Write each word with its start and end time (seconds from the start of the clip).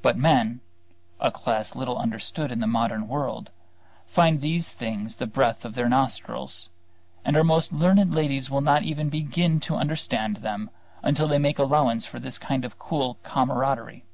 But 0.00 0.16
men 0.16 0.60
(a 1.20 1.30
class 1.30 1.74
little 1.76 1.98
understood 1.98 2.50
in 2.50 2.60
the 2.60 2.66
modern 2.66 3.08
world) 3.08 3.50
find 4.06 4.40
these 4.40 4.72
things 4.72 5.16
the 5.16 5.26
breath 5.26 5.66
of 5.66 5.74
their 5.74 5.86
nostrils; 5.86 6.70
and 7.26 7.36
our 7.36 7.44
most 7.44 7.70
learned 7.70 8.14
ladies 8.14 8.48
will 8.50 8.62
not 8.62 8.84
even 8.84 9.10
begin 9.10 9.60
to 9.60 9.76
understand 9.76 10.36
them 10.36 10.70
until 11.02 11.28
they 11.28 11.38
make 11.38 11.58
allowance 11.58 12.06
for 12.06 12.18
this 12.18 12.38
kind 12.38 12.64
of 12.64 12.78
cool 12.78 13.18
camaraderie. 13.22 14.06